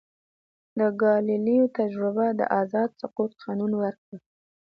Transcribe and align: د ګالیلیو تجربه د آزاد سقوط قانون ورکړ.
د 0.79 0.81
ګالیلیو 1.01 1.73
تجربه 1.77 2.25
د 2.39 2.41
آزاد 2.61 2.89
سقوط 3.01 3.31
قانون 3.43 3.71
ورکړ. 3.81 4.15